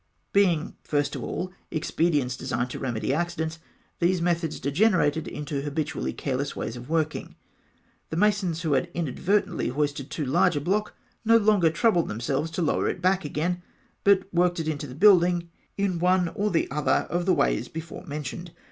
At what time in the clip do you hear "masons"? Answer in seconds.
8.17-8.63